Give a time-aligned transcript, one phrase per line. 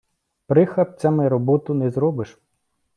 [0.47, 2.37] Прихапцями роботу не зробиш.